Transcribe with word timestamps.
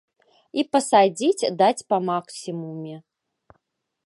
І 0.61 0.63
пасадзіць, 0.75 1.49
даць 1.59 1.85
па 1.93 1.97
максімуме. 2.09 2.95